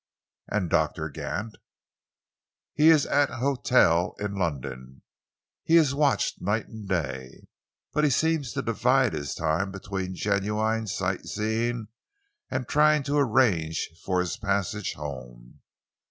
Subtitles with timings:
[0.47, 1.57] "And Doctor Gant?"
[2.73, 5.03] "He is at an hotel in London.
[5.63, 7.45] He is watched night and day,
[7.93, 11.85] but he seems to divide his time between genuine sight seeing
[12.49, 15.59] and trying to arrange for his passage home.